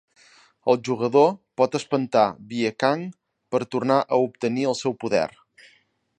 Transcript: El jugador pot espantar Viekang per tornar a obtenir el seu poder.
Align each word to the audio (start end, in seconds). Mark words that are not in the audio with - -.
El 0.71 0.77
jugador 0.87 1.27
pot 1.61 1.77
espantar 1.79 2.23
Viekang 2.55 3.05
per 3.53 3.63
tornar 3.77 4.01
a 4.17 4.21
obtenir 4.29 4.67
el 4.73 4.79
seu 4.83 4.99
poder. 5.07 5.25